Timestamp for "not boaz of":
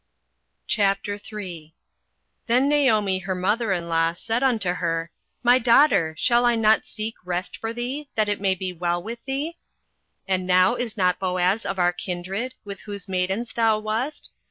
10.97-11.77